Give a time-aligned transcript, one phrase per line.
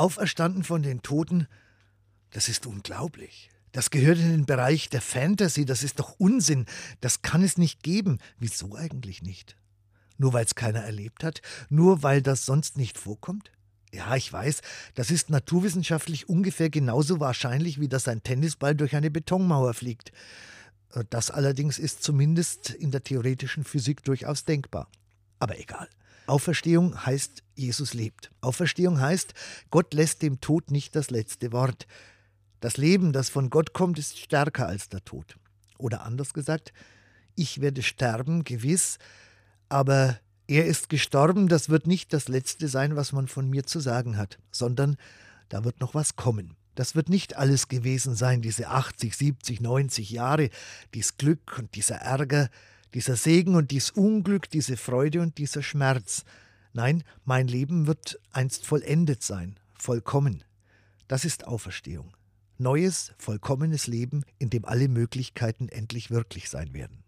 [0.00, 1.46] Auferstanden von den Toten,
[2.30, 3.50] das ist unglaublich.
[3.72, 6.64] Das gehört in den Bereich der Fantasy, das ist doch Unsinn,
[7.02, 8.18] das kann es nicht geben.
[8.38, 9.56] Wieso eigentlich nicht?
[10.16, 11.42] Nur weil es keiner erlebt hat?
[11.68, 13.52] Nur weil das sonst nicht vorkommt?
[13.92, 14.62] Ja, ich weiß,
[14.94, 20.12] das ist naturwissenschaftlich ungefähr genauso wahrscheinlich, wie dass ein Tennisball durch eine Betonmauer fliegt.
[21.10, 24.88] Das allerdings ist zumindest in der theoretischen Physik durchaus denkbar.
[25.40, 25.88] Aber egal.
[26.26, 28.30] Auferstehung heißt, Jesus lebt.
[28.40, 29.34] Auferstehung heißt,
[29.70, 31.88] Gott lässt dem Tod nicht das letzte Wort.
[32.60, 35.36] Das Leben, das von Gott kommt, ist stärker als der Tod.
[35.78, 36.72] Oder anders gesagt,
[37.34, 38.98] ich werde sterben, gewiss,
[39.68, 43.80] aber er ist gestorben, das wird nicht das Letzte sein, was man von mir zu
[43.80, 44.96] sagen hat, sondern
[45.48, 46.56] da wird noch was kommen.
[46.74, 50.50] Das wird nicht alles gewesen sein, diese 80, 70, 90 Jahre,
[50.94, 52.50] dies Glück und dieser Ärger,
[52.94, 56.24] dieser Segen und dies Unglück, diese Freude und dieser Schmerz.
[56.72, 60.44] Nein, mein Leben wird einst vollendet sein, vollkommen.
[61.08, 62.12] Das ist Auferstehung
[62.60, 66.99] neues, vollkommenes Leben, in dem alle Möglichkeiten endlich wirklich sein werden.